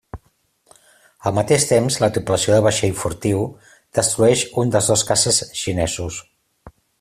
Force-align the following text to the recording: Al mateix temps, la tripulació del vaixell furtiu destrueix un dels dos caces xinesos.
Al 1.29 1.35
mateix 1.39 1.65
temps, 1.71 1.97
la 2.03 2.09
tripulació 2.15 2.55
del 2.55 2.65
vaixell 2.69 2.95
furtiu 3.03 3.45
destrueix 3.99 4.47
un 4.63 4.73
dels 4.77 4.91
dos 4.95 5.05
caces 5.11 5.43
xinesos. 5.61 6.19